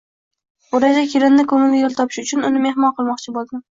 [0.71, 3.59] Bo’lajak kelinni ko’ngliga yo’l topish uchun, uni mehmon qilmoqchi bo’ldim.